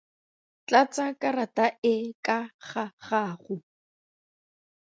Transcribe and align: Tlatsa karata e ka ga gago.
Tlatsa 0.67 1.05
karata 1.21 1.65
e 1.93 1.95
ka 2.25 2.39
ga 2.67 2.85
gago. 3.05 3.55